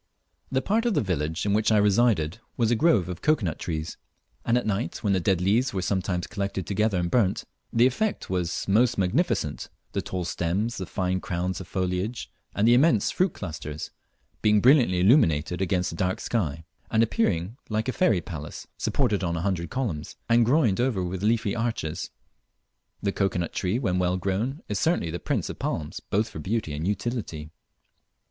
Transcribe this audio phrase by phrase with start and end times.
[0.51, 3.59] The part of the village in which I resided was a grove of cocoa nut
[3.59, 3.97] trees,
[4.43, 8.27] and at night, when the dead leaves were sometimes collected together and burnt, the effect
[8.27, 13.33] was most magnificent the tall stems, the fine crowns of foliage, and the immense fruit
[13.33, 13.91] clusters,
[14.41, 19.37] being brilliantly illuminated against a dark sky, and appearing like a fairy palace supported on
[19.37, 22.09] a hundred columns, and groined over with leafy arches.
[23.03, 26.39] The cocoa nut tree, when well grown, is certainly the prince of palms both for
[26.39, 27.51] beauty and utility.